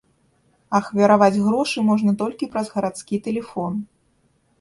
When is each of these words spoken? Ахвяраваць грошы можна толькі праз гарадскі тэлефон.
Ахвяраваць 0.77 1.43
грошы 1.47 1.83
можна 1.89 2.11
толькі 2.21 2.49
праз 2.55 2.71
гарадскі 2.79 3.21
тэлефон. 3.29 3.77